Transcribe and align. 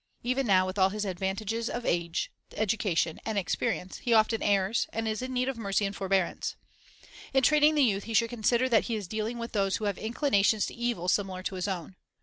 Even 0.23 0.47
now, 0.47 0.65
with 0.65 0.79
all 0.79 0.89
his 0.89 1.05
advan 1.05 1.37
tages 1.37 1.69
of 1.69 1.85
age, 1.85 2.31
education, 2.55 3.19
and 3.23 3.37
experience, 3.37 3.99
he 3.99 4.15
often 4.15 4.41
errs, 4.41 4.87
and 4.91 5.07
is 5.07 5.21
in 5.21 5.31
need 5.31 5.47
of 5.47 5.59
mercy 5.59 5.85
and 5.85 5.95
forbearance. 5.95 6.55
In 7.35 7.43
training 7.43 7.75
the 7.75 7.83
youth 7.83 8.05
he 8.05 8.15
should 8.15 8.31
consider 8.31 8.67
that 8.67 8.85
he 8.85 8.95
is 8.95 9.07
dealing 9.07 9.37
with 9.37 9.51
those 9.51 9.75
who 9.77 9.85
have 9.85 9.99
inclinations 9.99 10.65
to 10.65 10.73
evil 10.73 11.07
similar 11.07 11.43
to 11.43 11.53
his 11.53 11.67
own. 11.67 11.97